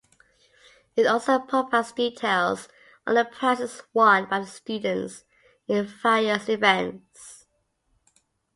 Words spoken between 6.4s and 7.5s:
events.